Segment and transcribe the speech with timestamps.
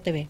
[0.00, 0.28] TV.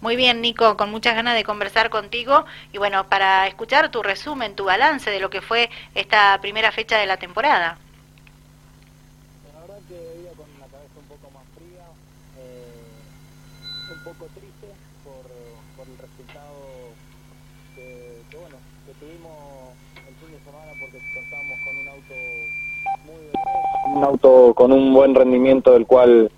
[0.00, 4.54] Muy bien, Nico, con muchas ganas de conversar contigo y bueno, para escuchar tu resumen,
[4.54, 7.78] tu balance de lo que fue esta primera fecha de la temporada.
[9.54, 11.86] La verdad que iba con la cabeza un poco más fría,
[12.38, 14.68] eh, un poco triste
[15.02, 15.24] por,
[15.76, 16.92] por el resultado
[17.74, 18.56] que, que, bueno,
[18.86, 19.32] que tuvimos
[20.06, 22.14] el fin de semana porque contábamos con un auto
[23.94, 26.30] un auto con un buen rendimiento del cual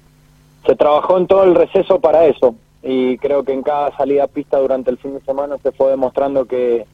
[0.66, 2.54] se trabajó en todo el receso para eso.
[2.82, 6.44] Y creo que en cada salida pista durante el fin de semana se fue demostrando
[6.44, 6.86] que,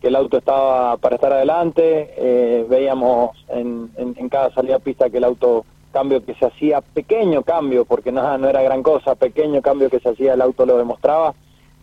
[0.00, 5.18] que el auto estaba para estar adelante, eh, veíamos en, en, cada salida pista que
[5.18, 9.62] el auto cambio que se hacía, pequeño cambio, porque no, no era gran cosa, pequeño
[9.62, 11.34] cambio que se hacía, el auto lo demostraba,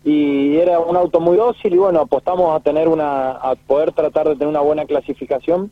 [0.04, 4.28] y era un auto muy dócil y bueno, apostamos a tener una, a poder tratar
[4.28, 5.70] de tener una buena clasificación,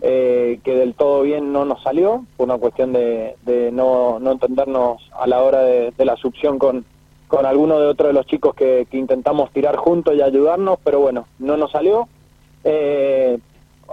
[0.00, 4.32] eh, que del todo bien no nos salió, por una cuestión de, de no, no
[4.32, 6.84] entendernos a la hora de, la succión con,
[7.26, 11.26] con alguno de otros de los chicos que, intentamos tirar juntos y ayudarnos, pero bueno,
[11.38, 12.08] no nos salió.
[12.64, 13.38] Eh,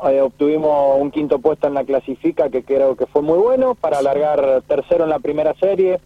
[0.09, 4.01] eh, obtuvimos un quinto puesto en la clasifica que creo que fue muy bueno para
[4.01, 5.99] largar tercero en la primera serie,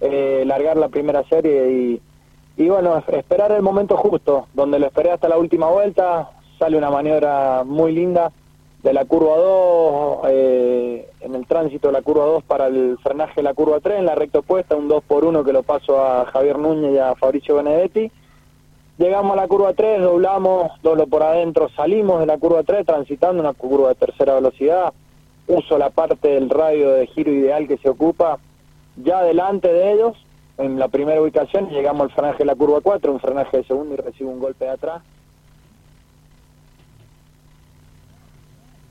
[0.00, 2.00] eh, largar la primera serie
[2.56, 6.90] y bueno, esperar el momento justo, donde lo esperé hasta la última vuelta, sale una
[6.90, 8.30] maniobra muy linda
[8.84, 13.36] de la curva 2, eh, en el tránsito de la curva 2 para el frenaje
[13.36, 16.04] de la curva 3, en la recta opuesta, un 2 por 1 que lo paso
[16.04, 18.12] a Javier Núñez y a Fabricio Benedetti.
[18.98, 23.40] Llegamos a la curva 3, doblamos, doblo por adentro, salimos de la curva 3, transitando
[23.40, 24.92] una curva de tercera velocidad,
[25.48, 28.38] uso la parte del radio de giro ideal que se ocupa
[28.96, 30.14] ya delante de ellos,
[30.58, 33.94] en la primera ubicación, llegamos al frenaje de la curva 4, un frenaje de segundo
[33.94, 35.00] y recibo un golpe de atrás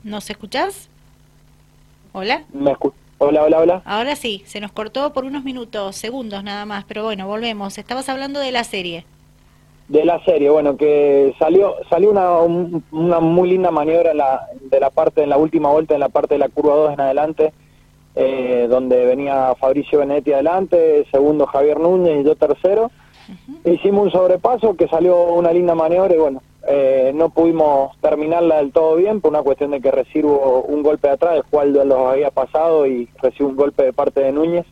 [0.04, 0.90] ¿Nos escuchás?
[2.12, 2.44] ¿Hola?
[2.52, 2.76] ¿Me
[3.16, 3.82] hola, hola, hola.
[3.86, 7.78] Ahora sí, se nos cortó por unos minutos, segundos nada más, pero bueno, volvemos.
[7.78, 9.06] Estabas hablando de la serie.
[9.88, 12.38] De la serie, bueno, que salió salió una,
[12.92, 16.10] una muy linda maniobra en la, de la parte, en la última vuelta, en la
[16.10, 17.52] parte de la curva 2 en adelante,
[18.14, 22.90] eh, donde venía Fabricio Benetti adelante, segundo Javier Núñez y yo tercero.
[23.26, 23.74] Uh -huh.
[23.74, 28.72] Hicimos un sobrepaso que salió una linda maniobra y bueno, eh, no pudimos terminarla del
[28.72, 31.98] todo bien por una cuestión de que recibo un golpe de atrás, el cual los
[32.08, 34.66] había pasado y recibo un golpe de parte de Núñez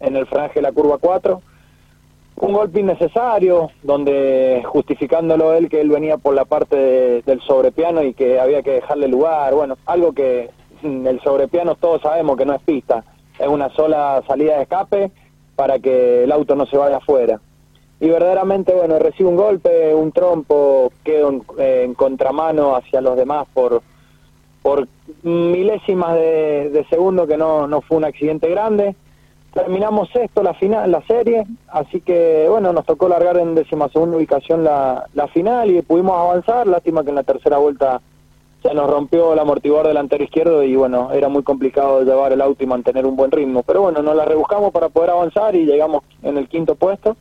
[0.00, 1.40] en el franje de la curva 4.
[2.40, 8.02] Un golpe innecesario, donde justificándolo él que él venía por la parte de, del sobrepiano
[8.02, 10.50] y que había que dejarle lugar, bueno, algo que
[10.82, 13.02] el sobrepiano todos sabemos que no es pista,
[13.38, 15.10] es una sola salida de escape
[15.56, 17.40] para que el auto no se vaya afuera
[18.00, 23.16] y verdaderamente, bueno, recibo un golpe, un trompo, quedo en, eh, en contramano hacia los
[23.16, 23.82] demás por,
[24.62, 24.86] por
[25.22, 28.94] milésimas de, de, segundo que no, no fue un accidente grande.
[29.52, 34.62] Terminamos esto, la final, la serie, así que bueno, nos tocó largar en decimasegunda ubicación
[34.62, 38.00] la, la final y pudimos avanzar, lástima que en la tercera vuelta
[38.62, 42.62] se nos rompió el amortiguador delantero izquierdo y bueno, era muy complicado llevar el auto
[42.62, 46.02] y mantener un buen ritmo, pero bueno, nos la rebuscamos para poder avanzar y llegamos
[46.22, 47.16] en el quinto puesto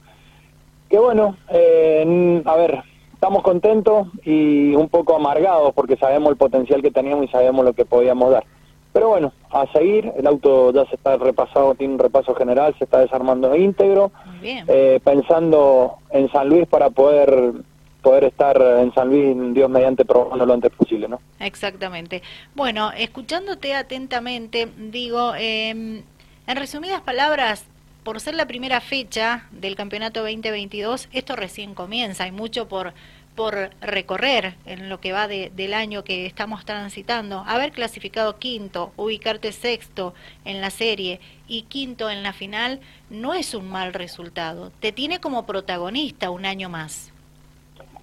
[0.90, 2.84] que bueno, eh, a ver,
[3.14, 7.74] estamos contentos y un poco amargados porque sabemos el potencial que teníamos y sabemos lo
[7.74, 8.46] que podíamos dar.
[8.94, 12.86] Pero bueno, a seguir, el auto ya se está repasado, tiene un repaso general, se
[12.86, 14.12] está desarmando íntegro,
[14.42, 17.54] eh, pensando en San Luis para poder
[18.02, 21.20] poder estar en San Luis, Dios mediante, probando lo antes posible, ¿no?
[21.40, 22.24] Exactamente.
[22.56, 27.66] Bueno, escuchándote atentamente, digo, eh, en resumidas palabras,
[28.08, 32.94] por ser la primera fecha del campeonato 2022, esto recién comienza, hay mucho por,
[33.36, 37.44] por recorrer en lo que va de, del año que estamos transitando.
[37.46, 40.14] Haber clasificado quinto, ubicarte sexto
[40.46, 41.20] en la serie
[41.50, 42.80] y quinto en la final
[43.10, 47.12] no es un mal resultado, te tiene como protagonista un año más.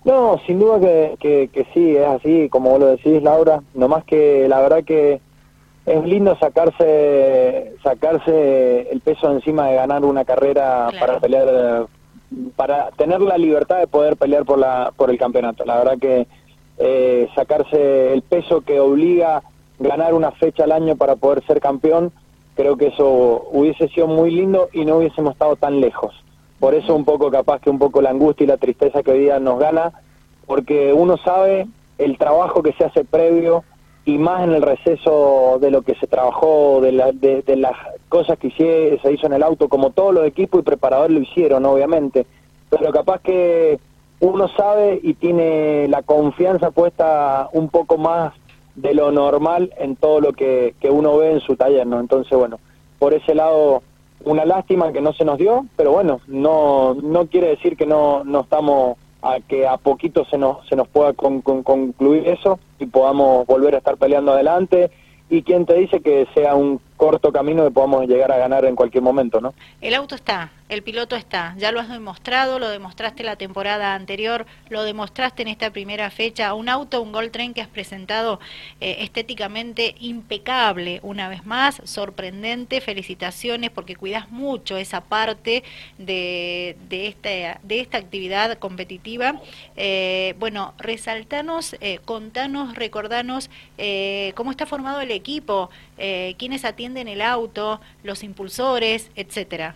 [0.05, 4.05] No, sin duda que, que, que sí, es así, como vos lo decís, Laura, nomás
[4.05, 5.23] que la verdad que
[5.87, 11.07] es lindo sacarse sacarse el peso encima de ganar una carrera claro.
[11.07, 11.87] para pelear
[12.57, 16.27] para tener la libertad de poder pelear por la por el campeonato la verdad que
[16.79, 19.43] eh, sacarse el peso que obliga
[19.79, 22.13] ganar una fecha al año para poder ser campeón
[22.55, 26.15] creo que eso hubiese sido muy lindo y no hubiésemos estado tan lejos
[26.61, 29.19] por eso un poco capaz que un poco la angustia y la tristeza que hoy
[29.21, 29.93] día nos gana
[30.47, 31.67] porque uno sabe
[31.99, 33.65] el trabajo que se hace previo
[34.05, 37.73] y más en el receso de lo que se trabajó, de, la, de, las
[38.09, 41.23] cosas que hice, se hizo en el auto, como todos los equipos y preparadores lo
[41.23, 42.27] hicieron, obviamente,
[42.69, 43.79] pero capaz que
[44.21, 48.35] uno sabe y tiene la confianza puesta un poco más
[48.75, 52.01] de lo normal en todo lo que, que uno ve en su taller, ¿no?
[52.01, 52.59] Entonces, bueno,
[52.99, 53.83] por ese lado
[54.25, 58.25] una lástima que no se nos dio, pero bueno, no, no quiere decir que no,
[58.25, 63.47] no estamos a que a poquito se nos, se nos pueda concluir eso y podamos
[63.47, 64.91] volver a estar peleando adelante.
[65.31, 68.77] Y quién te dice que sea un corto camino que podamos llegar a ganar en
[68.77, 69.53] cualquier momento, ¿no?
[69.81, 74.47] El auto está, el piloto está, ya lo has demostrado, lo demostraste la temporada anterior,
[74.69, 78.39] lo demostraste en esta primera fecha, un auto, un Gold Train que has presentado
[78.81, 85.65] eh, estéticamente impecable una vez más, sorprendente, felicitaciones porque cuidas mucho esa parte
[85.99, 89.41] de, de, esta, de esta actividad competitiva.
[89.77, 93.51] Eh, bueno, resaltanos, eh, contanos, recordanos
[94.35, 99.75] cómo está formado el equipo, quiénes atienden el auto, los impulsores, etcétera.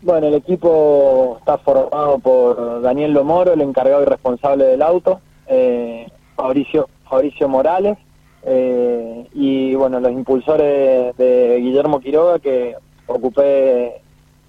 [0.00, 6.06] Bueno, el equipo está formado por Daniel Lomoro, el encargado y responsable del auto, eh,
[6.36, 7.98] Fabricio, Fabricio Morales,
[8.44, 12.76] eh, y bueno, los impulsores de Guillermo Quiroga, que
[13.08, 14.00] ocupé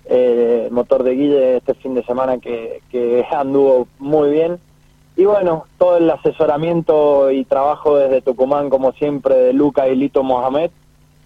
[0.06, 4.60] eh, el motor de Guille este fin de semana que, que anduvo muy bien.
[5.18, 10.24] Y bueno, todo el asesoramiento y trabajo desde Tucumán, como siempre, de Luca y Lito
[10.24, 10.69] Mohamed,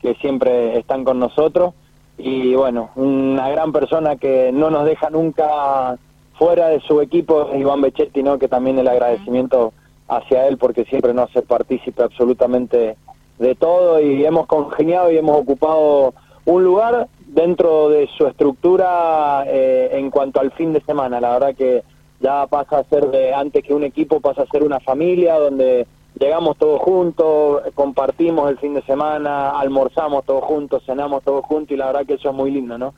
[0.03, 1.73] que siempre están con nosotros
[2.17, 5.97] y bueno, una gran persona que no nos deja nunca
[6.38, 8.38] fuera de su equipo, Iván Bechetti, ¿no?
[8.38, 9.71] que también el agradecimiento
[10.09, 12.97] hacia él porque siempre nos hace partícipe absolutamente
[13.39, 16.13] de todo y hemos congeniado y hemos ocupado
[16.45, 21.21] un lugar dentro de su estructura eh, en cuanto al fin de semana.
[21.21, 21.83] La verdad que
[22.19, 25.88] ya pasa a ser de antes que un equipo, pasa a ser una familia donde
[26.19, 31.77] llegamos todos juntos, compartimos el fin de semana, almorzamos todos juntos, cenamos todos juntos y
[31.77, 32.94] la verdad que eso es muy lindo, ¿no?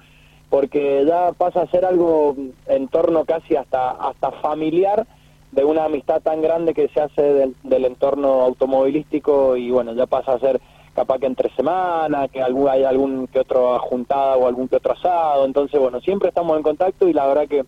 [0.49, 2.35] Porque ya pasa a ser algo
[2.67, 5.05] en torno casi hasta, hasta familiar
[5.51, 10.33] de una amistad tan grande que se hace del, entorno automovilístico y bueno, ya pasa
[10.33, 10.59] a ser
[10.93, 14.93] capaz que entre semanas, que algún, hay algún que otro juntada o algún que otro
[14.93, 17.65] asado, entonces bueno, siempre estamos en contacto y la verdad que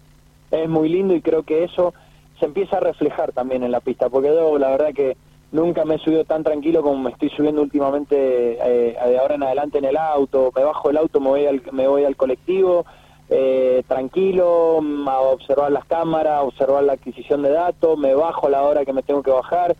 [0.51, 1.93] es muy lindo y creo que eso
[2.39, 5.17] se empieza a reflejar también en la pista, porque yo la verdad que
[5.51, 9.43] nunca me he subido tan tranquilo como me estoy subiendo últimamente eh, de ahora en
[9.43, 10.51] adelante en el auto.
[10.55, 12.85] Me bajo del auto, me voy al, me voy al colectivo,
[13.29, 18.49] eh, tranquilo, mm, a observar las cámaras, observar la adquisición de datos, me bajo a
[18.49, 19.75] la hora que me tengo que bajar.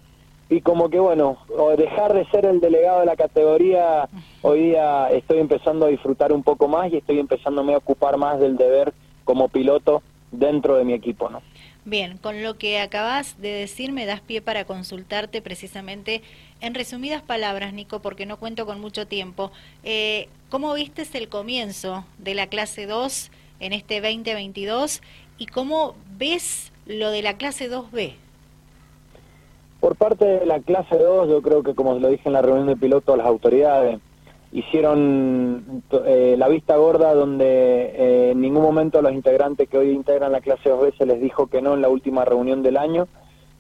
[0.50, 1.40] Y como que bueno,
[1.78, 4.08] dejar de ser el delegado de la categoría,
[4.42, 8.40] hoy día estoy empezando a disfrutar un poco más y estoy empezando a ocupar más
[8.40, 8.94] del deber
[9.26, 11.42] como piloto dentro de mi equipo, ¿no?
[11.88, 16.22] Bien, con lo que acabas de decir me das pie para consultarte precisamente
[16.60, 19.54] en resumidas palabras, Nico, porque no cuento con mucho tiempo.
[19.86, 23.32] Eh, ¿Cómo viste el comienzo de la clase 2
[23.62, 25.02] en este 2022
[25.38, 28.16] y cómo ves lo de la clase 2B?
[29.80, 32.68] Por parte de la clase 2, yo creo que como lo dije en la reunión
[32.68, 34.02] de pilotos, las autoridades
[34.52, 39.92] hicieron eh, la vista gorda donde eh, en ningún momento a los integrantes que hoy
[39.92, 43.08] integran la clase 2B se les dijo que no en la última reunión del año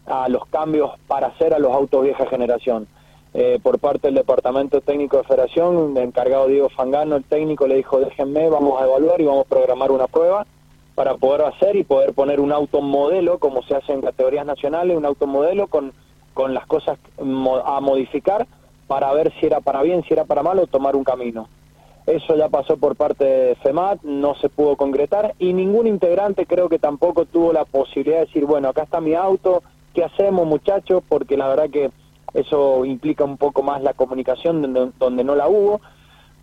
[0.05, 2.87] a los cambios para hacer a los autos vieja generación.
[3.33, 7.99] Eh, por parte del Departamento Técnico de Federación, encargado Diego Fangano, el técnico, le dijo
[7.99, 10.47] déjenme, vamos a evaluar y vamos a programar una prueba
[10.95, 14.97] para poder hacer y poder poner un auto modelo, como se hace en categorías nacionales,
[14.97, 15.93] un auto modelo con,
[16.33, 18.47] con las cosas a modificar
[18.87, 21.47] para ver si era para bien, si era para mal o tomar un camino.
[22.05, 26.69] Eso ya pasó por parte de FEMAT, no se pudo concretar y ningún integrante creo
[26.69, 29.61] que tampoco tuvo la posibilidad de decir, bueno, acá está mi auto,
[29.93, 31.03] ¿qué hacemos muchachos?
[31.07, 31.91] Porque la verdad que
[32.33, 35.81] eso implica un poco más la comunicación donde, donde no la hubo.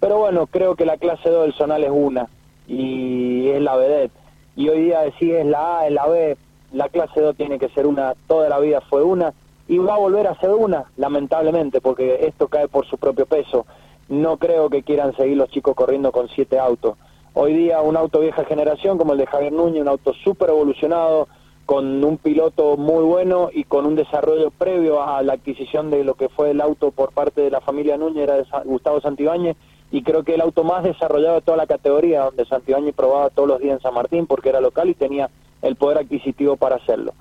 [0.00, 2.28] Pero bueno, creo que la clase 2 del Zonal es una
[2.66, 4.12] y es la vedette.
[4.56, 6.36] Y hoy día decir es la A, es la B,
[6.72, 9.32] la clase 2 tiene que ser una, toda la vida fue una
[9.68, 13.66] y va a volver a ser una, lamentablemente, porque esto cae por su propio peso.
[14.08, 16.96] No creo que quieran seguir los chicos corriendo con siete autos.
[17.32, 21.28] Hoy día un auto vieja generación como el de Javier Núñez, un auto súper evolucionado,
[21.66, 26.12] con un piloto muy bueno y con un desarrollo previo a la adquisición de lo
[26.14, 29.56] que fue el auto por parte de la familia Núñez, era de Gustavo Santibáñez,
[29.90, 33.48] y creo que el auto más desarrollado de toda la categoría, donde Santibáñez probaba todos
[33.48, 35.30] los días en San Martín porque era local y tenía
[35.62, 37.14] el poder adquisitivo para hacerlo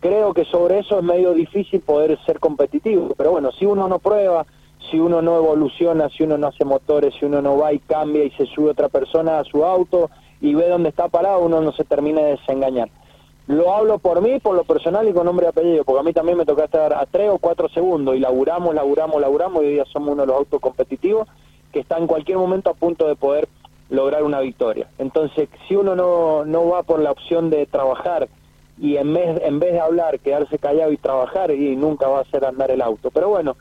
[0.00, 3.98] creo que sobre eso es medio difícil poder ser competitivo, pero bueno, si uno no
[3.98, 4.46] prueba,
[4.90, 8.24] si uno no evoluciona, si uno no hace motores, si uno no va y cambia
[8.24, 11.72] y se sube otra persona a su auto y ve dónde está parado, uno no
[11.72, 12.88] se termina de desengañar.
[13.48, 16.12] Lo hablo por mí, por lo personal y con nombre y apellido, porque a mí
[16.12, 19.72] también me toca estar a tres o cuatro segundos y laburamos, laburamos, laburamos y hoy
[19.72, 21.26] día somos uno de los autos competitivos
[21.72, 23.48] que está en cualquier momento a punto de poder
[23.88, 24.88] lograr una victoria.
[24.98, 28.28] Entonces, si uno no, no va por la opción de trabajar
[28.80, 32.22] y en vez, en vez de hablar, quedarse callado y trabajar y nunca va a
[32.22, 33.10] hacer andar el auto.
[33.10, 33.56] Pero bueno,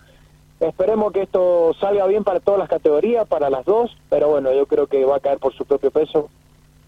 [0.60, 4.66] Esperemos que esto salga bien para todas las categorías, para las dos, pero bueno, yo
[4.66, 6.30] creo que va a caer por su propio peso.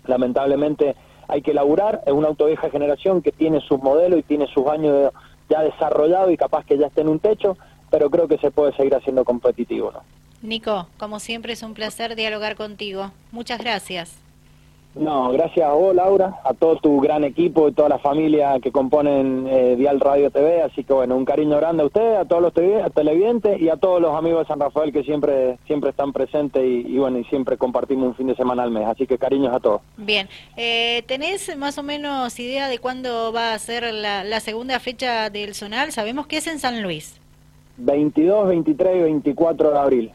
[0.06, 0.96] Lamentablemente
[1.28, 4.66] hay que laburar, es una auto vieja generación que tiene sus modelos y tiene sus
[4.68, 5.12] años
[5.50, 7.58] ya desarrollados y capaz que ya esté en un techo,
[7.92, 9.92] pero creo que se puede seguir haciendo competitivo.
[9.92, 10.02] ¿no?
[10.42, 13.12] Nico, como siempre es un placer dialogar contigo.
[13.32, 14.18] Muchas gracias.
[14.96, 18.72] No, gracias a vos, Laura, a todo tu gran equipo y toda la familia que
[18.72, 20.64] componen eh, Dial Radio TV.
[20.64, 24.02] Así que, bueno, un cariño grande a ustedes, a todos los televidentes y a todos
[24.02, 28.08] los amigos de San Rafael que siempre siempre están presentes y, bueno, y siempre compartimos
[28.08, 28.88] un fin de semana al mes.
[28.88, 29.82] Así que, cariños a todos.
[29.98, 30.28] Bien,
[30.58, 35.30] eh, ¿tenés más o menos idea de cuándo va a ser la, la segunda fecha
[35.30, 35.92] del Zonal?
[35.92, 37.22] Sabemos que es en San Luis.
[37.78, 40.12] 22, 23 y 24 de abril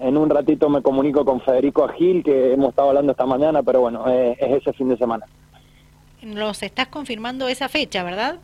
[0.00, 3.80] en un ratito me comunico con Federico Agil, que hemos estado hablando esta mañana, pero
[3.80, 5.26] bueno, es, ese fin de semana.
[6.22, 8.38] Nos estás confirmando esa fecha, ¿verdad?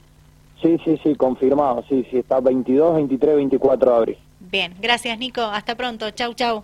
[0.62, 4.18] Sí, sí, sí, confirmado, sí, sí, está 22, 23, 24 de abril.
[4.40, 6.62] Bien, gracias Nico, hasta pronto, chau, chau.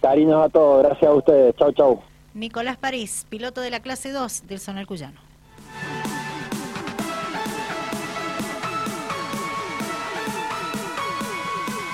[0.00, 2.00] Cariños a todos, gracias a ustedes, chau, chau.
[2.34, 5.25] Nicolás París, piloto de la clase 2 del Zonal Cuyano.